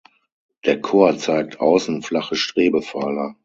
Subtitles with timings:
[0.65, 3.35] Der Chor zeigt außen flache Strebepfeiler.